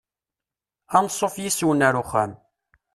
Ansuf 0.97 1.35
yes-wen 1.43 1.85
ar 1.87 1.95
uxxam. 2.01 2.31